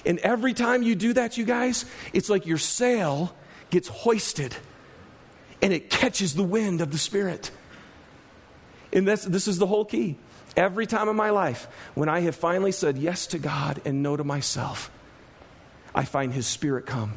[0.08, 3.36] And every time you do that, you guys, it's like your sail
[3.70, 4.56] gets hoisted
[5.62, 7.52] and it catches the wind of the Spirit.
[8.94, 10.16] And this, this is the whole key.
[10.56, 14.16] Every time in my life, when I have finally said yes to God and no
[14.16, 14.90] to myself,
[15.94, 17.14] I find His Spirit come.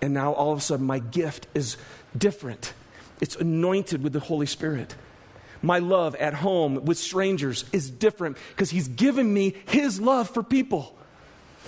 [0.00, 1.76] And now all of a sudden, my gift is
[2.16, 2.72] different.
[3.20, 4.96] It's anointed with the Holy Spirit.
[5.60, 10.42] My love at home with strangers is different because He's given me His love for
[10.42, 10.96] people.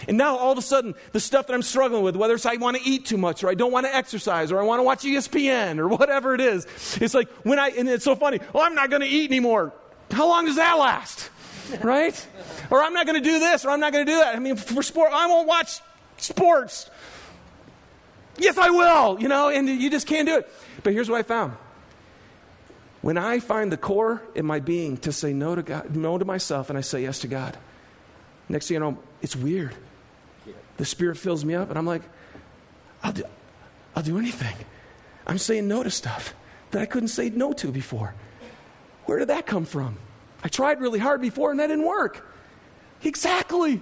[0.08, 2.56] And now all of a sudden, the stuff that I'm struggling with, whether it's I
[2.56, 4.82] want to eat too much or I don't want to exercise or I want to
[4.82, 6.66] watch ESPN or whatever it is,
[7.00, 9.72] it's like when I, and it's so funny, well, I'm not going to eat anymore.
[10.10, 11.30] How long does that last?
[11.82, 12.26] Right?
[12.70, 14.36] or I'm not going to do this or I'm not going to do that.
[14.36, 15.80] I mean, for sport, I won't watch
[16.18, 16.90] sports.
[18.36, 20.52] Yes, I will, you know, and you just can't do it.
[20.82, 21.54] But here's what I found.
[23.00, 26.24] When I find the core in my being to say no to God, no to
[26.24, 27.56] myself, and I say yes to God,
[28.48, 29.74] next thing you know, it's weird.
[30.76, 32.02] The Spirit fills me up, and I'm like,
[33.02, 33.24] I'll do,
[33.96, 34.54] I'll do anything.
[35.26, 36.34] I'm saying no to stuff
[36.72, 38.14] that I couldn't say no to before.
[39.06, 39.96] Where did that come from?
[40.42, 42.28] I tried really hard before, and that didn't work.
[43.02, 43.80] Exactly.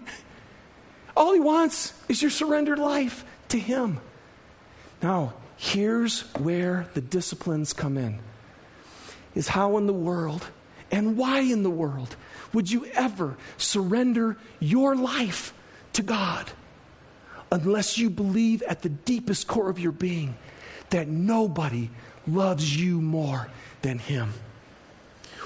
[1.17, 3.99] All He wants is your surrendered life to Him.
[5.03, 8.21] Now, here's where the disciplines come in
[9.35, 10.47] is how in the world
[10.93, 12.15] and why in the world
[12.53, 15.53] would you ever surrender your life
[15.95, 16.51] to God?
[17.53, 20.35] unless you believe at the deepest core of your being
[20.91, 21.91] that nobody
[22.27, 23.49] loves you more
[23.83, 24.33] than Him.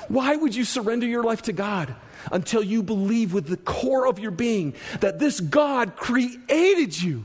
[0.08, 1.94] Why would you surrender your life to God
[2.30, 7.24] until you believe with the core of your being that this God created you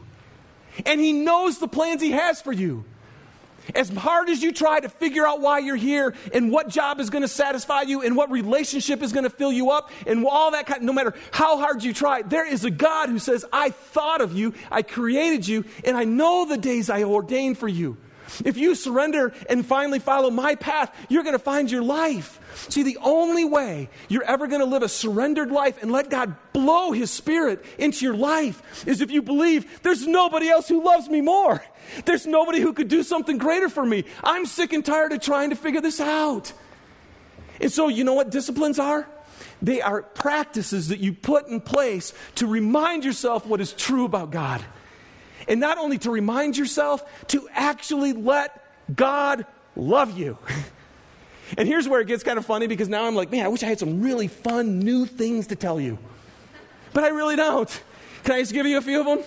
[0.85, 2.83] and He knows the plans He has for you?
[3.75, 7.09] As hard as you try to figure out why you're here and what job is
[7.09, 10.51] going to satisfy you and what relationship is going to fill you up and all
[10.51, 13.69] that kind, no matter how hard you try, there is a God who says, I
[13.69, 17.97] thought of you, I created you, and I know the days I ordained for you.
[18.45, 22.39] If you surrender and finally follow my path, you're going to find your life.
[22.69, 26.35] See, the only way you're ever going to live a surrendered life and let God
[26.53, 31.09] blow His Spirit into your life is if you believe there's nobody else who loves
[31.09, 31.63] me more.
[32.05, 34.05] There's nobody who could do something greater for me.
[34.23, 36.53] I'm sick and tired of trying to figure this out.
[37.59, 39.07] And so, you know what disciplines are?
[39.61, 44.31] They are practices that you put in place to remind yourself what is true about
[44.31, 44.63] God.
[45.47, 48.63] And not only to remind yourself, to actually let
[48.95, 50.37] God love you.
[51.57, 53.63] and here's where it gets kind of funny because now I'm like, man, I wish
[53.63, 55.99] I had some really fun new things to tell you.
[56.93, 57.83] But I really don't.
[58.23, 59.23] Can I just give you a few of them?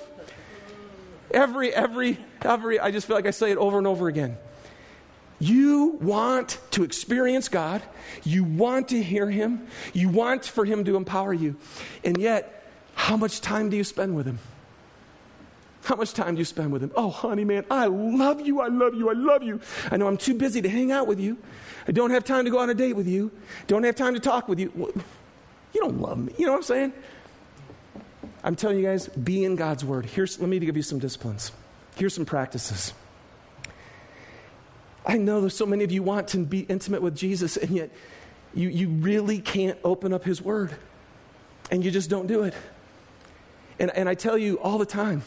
[1.35, 4.39] Every, every, every, I just feel like I say it over and over again.
[5.41, 7.83] You want to experience God.
[8.23, 9.67] You want to hear Him.
[9.93, 11.57] You want for Him to empower you.
[12.05, 12.65] And yet,
[12.95, 14.39] how much time do you spend with Him?
[15.85, 16.93] How much time do you spend with him?
[16.97, 19.61] Oh, honey, man, I love you, I love you, I love you.
[19.91, 21.37] I know I'm too busy to hang out with you.
[21.87, 23.31] I don't have time to go on a date with you.
[23.67, 24.73] Don't have time to talk with you.
[25.75, 26.33] You don't love me.
[26.39, 26.93] You know what I'm saying?
[28.45, 30.05] I'm telling you guys, be in God's word.
[30.05, 31.51] Here's, let me give you some disciplines.
[31.97, 32.93] Here's some practices.
[35.07, 37.91] I know there's so many of you want to be intimate with Jesus, and yet
[38.53, 40.77] you, you really can't open up his word.
[41.71, 42.55] And you just don't do it.
[43.79, 45.23] And, and I tell you all the time,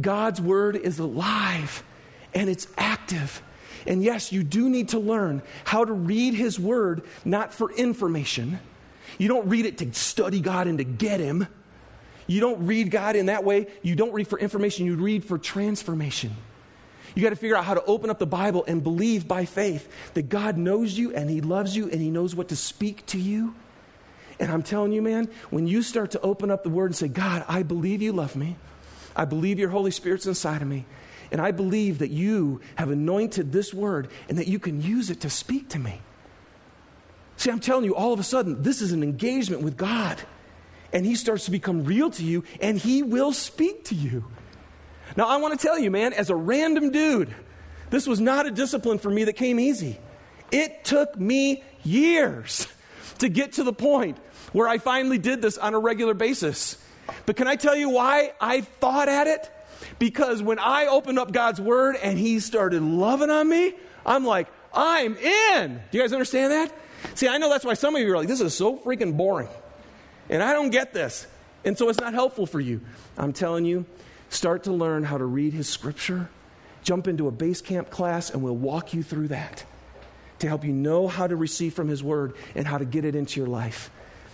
[0.00, 1.82] God's word is alive
[2.32, 3.42] and it's active.
[3.84, 8.60] And yes, you do need to learn how to read his word, not for information.
[9.18, 11.48] You don't read it to study God and to get him.
[12.28, 13.66] You don't read God in that way.
[13.82, 16.36] You don't read for information, you read for transformation.
[17.14, 19.88] You got to figure out how to open up the Bible and believe by faith
[20.14, 23.18] that God knows you and He loves you and He knows what to speak to
[23.18, 23.54] you.
[24.38, 27.08] And I'm telling you, man, when you start to open up the Word and say,
[27.08, 28.56] God, I believe you love me,
[29.16, 30.84] I believe your Holy Spirit's inside of me,
[31.32, 35.22] and I believe that you have anointed this Word and that you can use it
[35.22, 36.00] to speak to me.
[37.36, 40.20] See, I'm telling you, all of a sudden, this is an engagement with God.
[40.92, 44.24] And He starts to become real to you, and He will speak to you.
[45.16, 47.34] Now, I want to tell you, man, as a random dude,
[47.90, 49.98] this was not a discipline for me that came easy.
[50.50, 52.66] It took me years
[53.18, 54.18] to get to the point
[54.52, 56.82] where I finally did this on a regular basis.
[57.26, 59.50] But can I tell you why I thought at it?
[59.98, 63.74] Because when I opened up God's Word and He started loving on me,
[64.06, 65.80] I'm like, I'm in.
[65.90, 66.72] Do you guys understand that?
[67.14, 69.48] See, I know that's why some of you are like, this is so freaking boring.
[70.28, 71.26] And I don't get this.
[71.64, 72.80] And so it's not helpful for you.
[73.16, 73.84] I'm telling you,
[74.30, 76.28] Start to learn how to read his scripture.
[76.82, 79.64] Jump into a base camp class, and we'll walk you through that
[80.40, 83.14] to help you know how to receive from his word and how to get it
[83.14, 83.90] into your life.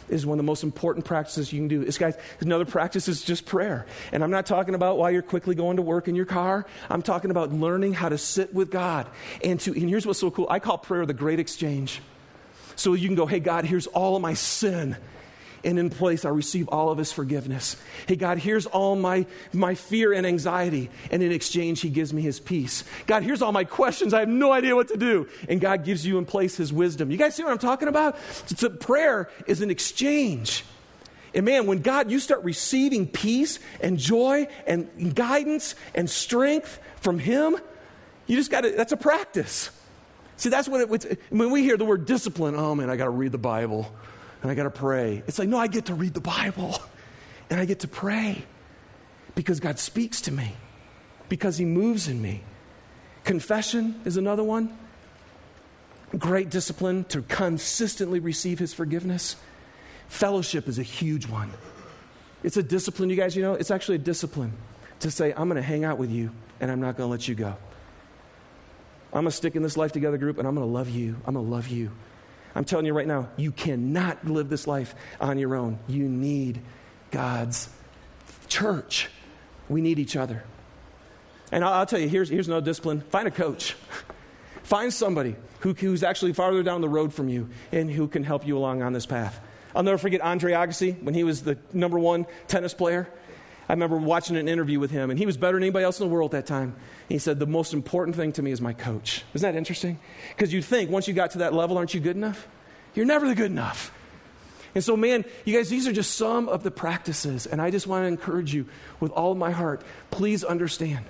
[0.08, 1.82] This is one of the most important practices you can do.
[1.82, 3.86] This guys, another practice is just prayer.
[4.12, 6.66] And I'm not talking about while you're quickly going to work in your car.
[6.90, 9.06] I'm talking about learning how to sit with God.
[9.42, 10.46] And to and here's what's so cool.
[10.50, 12.02] I call prayer the great exchange.
[12.76, 14.96] So you can go, hey God, here's all of my sin
[15.64, 17.76] and in place I receive all of his forgiveness.
[18.06, 22.22] Hey, God, here's all my, my fear and anxiety, and in exchange, he gives me
[22.22, 22.84] his peace.
[23.06, 24.14] God, here's all my questions.
[24.14, 25.28] I have no idea what to do.
[25.48, 27.10] And God gives you in place his wisdom.
[27.10, 28.16] You guys see what I'm talking about?
[28.50, 30.64] It's a prayer is an exchange.
[31.34, 37.18] And man, when God, you start receiving peace and joy and guidance and strength from
[37.18, 37.56] Him,
[38.26, 39.70] you just got to, that's a practice.
[40.36, 43.10] See, that's what it, when we hear the word discipline, oh man, I got to
[43.10, 43.92] read the Bible
[44.44, 45.22] and I got to pray.
[45.26, 46.76] It's like, no, I get to read the Bible
[47.50, 48.44] and I get to pray
[49.34, 50.54] because God speaks to me,
[51.30, 52.42] because He moves in me.
[53.24, 54.76] Confession is another one.
[56.18, 59.36] Great discipline to consistently receive His forgiveness.
[60.08, 61.50] Fellowship is a huge one.
[62.42, 64.52] It's a discipline, you guys, you know, it's actually a discipline
[65.00, 66.30] to say, I'm going to hang out with you
[66.60, 67.56] and I'm not going to let you go.
[69.06, 71.16] I'm going to stick in this life together group and I'm going to love you.
[71.24, 71.92] I'm going to love you.
[72.54, 75.78] I'm telling you right now, you cannot live this life on your own.
[75.88, 76.60] You need
[77.10, 77.68] God's
[78.48, 79.08] church.
[79.68, 80.44] We need each other.
[81.50, 83.76] And I'll, I'll tell you, here's, here's no discipline find a coach.
[84.62, 88.46] Find somebody who, who's actually farther down the road from you and who can help
[88.46, 89.38] you along on this path.
[89.76, 93.06] I'll never forget Andre Agassi when he was the number one tennis player.
[93.68, 96.06] I remember watching an interview with him, and he was better than anybody else in
[96.06, 96.76] the world at that time.
[97.08, 99.24] he said, The most important thing to me is my coach.
[99.32, 99.98] Isn't that interesting?
[100.36, 102.46] Because you'd think once you got to that level, aren't you good enough?
[102.94, 103.92] You're never good enough.
[104.74, 107.46] And so, man, you guys, these are just some of the practices.
[107.46, 108.66] And I just want to encourage you
[109.00, 111.04] with all my heart please understand.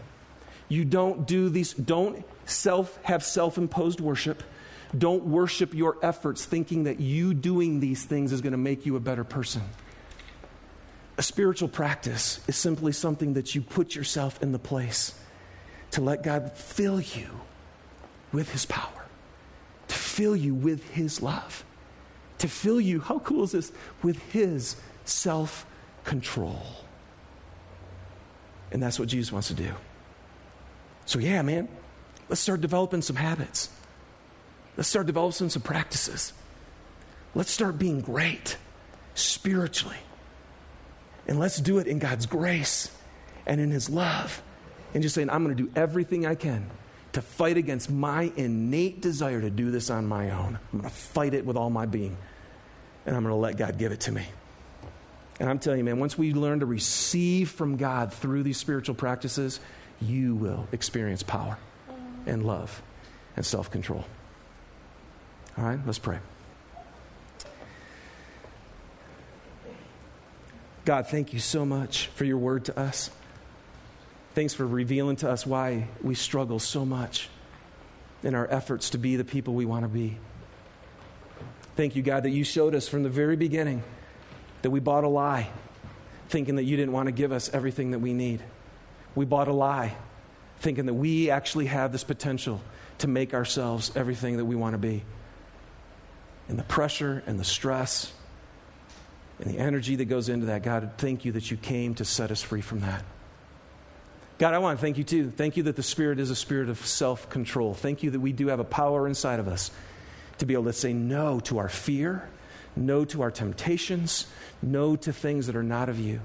[0.68, 4.42] You don't do these, don't self have self imposed worship.
[4.96, 8.94] Don't worship your efforts thinking that you doing these things is going to make you
[8.96, 9.62] a better person.
[11.16, 15.14] A spiritual practice is simply something that you put yourself in the place
[15.92, 17.28] to let God fill you
[18.32, 19.06] with His power,
[19.86, 21.64] to fill you with His love,
[22.38, 25.66] to fill you, how cool is this, with His self
[26.02, 26.62] control.
[28.72, 29.72] And that's what Jesus wants to do.
[31.06, 31.68] So, yeah, man,
[32.28, 33.68] let's start developing some habits.
[34.76, 36.32] Let's start developing some practices.
[37.36, 38.56] Let's start being great
[39.14, 39.96] spiritually.
[41.26, 42.90] And let's do it in God's grace
[43.46, 44.42] and in His love.
[44.92, 46.70] And just saying, I'm going to do everything I can
[47.12, 50.58] to fight against my innate desire to do this on my own.
[50.72, 52.16] I'm going to fight it with all my being.
[53.06, 54.26] And I'm going to let God give it to me.
[55.40, 58.94] And I'm telling you, man, once we learn to receive from God through these spiritual
[58.94, 59.60] practices,
[60.00, 61.58] you will experience power
[62.26, 62.82] and love
[63.36, 64.04] and self control.
[65.58, 66.18] All right, let's pray.
[70.84, 73.10] God, thank you so much for your word to us.
[74.34, 77.30] Thanks for revealing to us why we struggle so much
[78.22, 80.18] in our efforts to be the people we want to be.
[81.76, 83.82] Thank you, God, that you showed us from the very beginning
[84.60, 85.48] that we bought a lie,
[86.28, 88.42] thinking that you didn't want to give us everything that we need.
[89.14, 89.96] We bought a lie,
[90.58, 92.60] thinking that we actually have this potential
[92.98, 95.02] to make ourselves everything that we want to be.
[96.48, 98.12] And the pressure and the stress
[99.40, 102.30] and the energy that goes into that, God, thank you that you came to set
[102.30, 103.04] us free from that.
[104.38, 105.30] God, I want to thank you too.
[105.30, 107.74] Thank you that the Spirit is a spirit of self control.
[107.74, 109.70] Thank you that we do have a power inside of us
[110.38, 112.28] to be able to say no to our fear,
[112.74, 114.26] no to our temptations,
[114.60, 116.20] no to things that are not of you.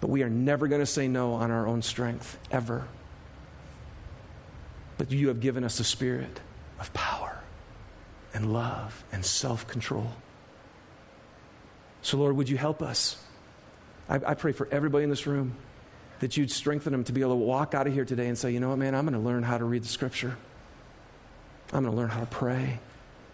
[0.00, 2.86] But we are never going to say no on our own strength, ever.
[4.96, 6.40] But you have given us a spirit
[6.80, 7.38] of power
[8.34, 10.10] and love and self control.
[12.08, 13.22] So, Lord, would you help us?
[14.08, 15.54] I, I, pray for everybody in this room
[16.20, 18.50] that you'd strengthen them to be able to walk out of here today and say,
[18.50, 20.34] you know what, man, I'm going to learn how to read the scripture.
[21.70, 22.78] I'm going to learn how to pray.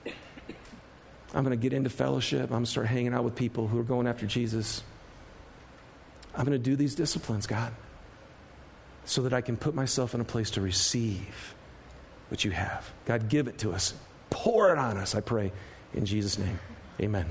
[0.04, 2.42] I'm going to get into fellowship.
[2.42, 4.82] I'm going to start hanging out with people who are going after Jesus.
[6.34, 7.72] I'm going to do these disciplines, God,
[9.04, 11.54] so that I can put myself in a place to receive
[12.28, 12.90] what you have.
[13.04, 13.94] God, give it to us.
[14.30, 15.52] Pour it on us, I pray,
[15.92, 16.58] in Jesus' name.
[17.00, 17.30] Amen.